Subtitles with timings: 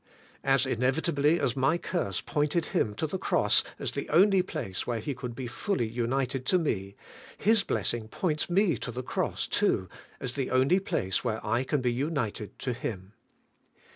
[0.43, 4.97] As inevitably as my curse pointed Him to the Cross as the only place where
[4.99, 6.95] He could be fully united to me.
[7.37, 9.87] His blessing points me to the Cross too
[10.19, 13.13] as the only place where I can be united to Him.